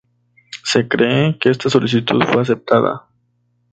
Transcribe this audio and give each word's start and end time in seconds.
Se 0.63 0.87
cree 0.87 1.37
que 1.37 1.49
esta 1.51 1.69
solicitud 1.69 2.19
fue 2.23 2.41
aceptada. 2.41 3.05